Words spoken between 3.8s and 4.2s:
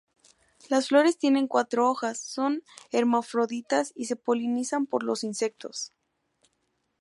y se